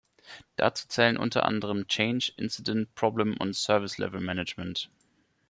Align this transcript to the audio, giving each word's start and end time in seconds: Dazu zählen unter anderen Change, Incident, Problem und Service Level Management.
Dazu 0.55 0.87
zählen 0.87 1.15
unter 1.15 1.45
anderen 1.45 1.87
Change, 1.87 2.31
Incident, 2.35 2.95
Problem 2.95 3.37
und 3.37 3.55
Service 3.55 3.99
Level 3.99 4.19
Management. 4.19 4.89